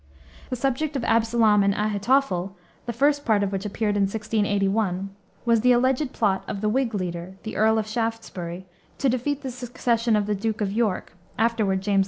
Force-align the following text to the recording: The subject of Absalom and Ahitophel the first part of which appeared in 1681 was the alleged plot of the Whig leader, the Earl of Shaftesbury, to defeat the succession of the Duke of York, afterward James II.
The 0.49 0.55
subject 0.55 0.95
of 0.95 1.03
Absalom 1.03 1.61
and 1.61 1.75
Ahitophel 1.75 2.55
the 2.87 2.91
first 2.91 3.23
part 3.23 3.43
of 3.43 3.51
which 3.51 3.67
appeared 3.67 3.95
in 3.95 4.01
1681 4.09 5.11
was 5.45 5.61
the 5.61 5.73
alleged 5.73 6.11
plot 6.11 6.43
of 6.47 6.61
the 6.61 6.69
Whig 6.69 6.95
leader, 6.95 7.35
the 7.43 7.55
Earl 7.55 7.77
of 7.77 7.85
Shaftesbury, 7.87 8.65
to 8.97 9.09
defeat 9.09 9.43
the 9.43 9.51
succession 9.51 10.15
of 10.15 10.25
the 10.25 10.33
Duke 10.33 10.59
of 10.59 10.71
York, 10.71 11.15
afterward 11.37 11.81
James 11.81 11.99
II. 11.99 11.99